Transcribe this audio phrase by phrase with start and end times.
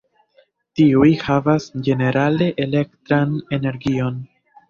[0.79, 4.19] Tiuj havas ĝenerale elektran energion.